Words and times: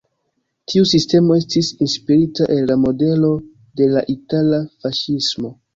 Tiu 0.71 0.87
sistemo 0.91 1.37
estis 1.41 1.69
inspirita 1.87 2.49
el 2.57 2.67
la 2.73 2.79
modelo 2.87 3.33
de 3.83 3.93
la 3.95 4.07
itala 4.19 4.67
faŝismo. 4.85 5.59